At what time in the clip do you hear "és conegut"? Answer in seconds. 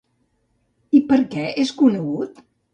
1.67-2.45